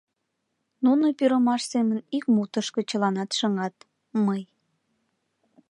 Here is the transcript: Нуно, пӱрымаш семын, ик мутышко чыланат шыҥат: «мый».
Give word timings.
Нуно, 0.83 1.05
пӱрымаш 1.17 1.61
семын, 1.71 1.99
ик 2.17 2.25
мутышко 2.35 2.79
чыланат 2.89 3.29
шыҥат: 3.37 3.75
«мый». 4.25 4.43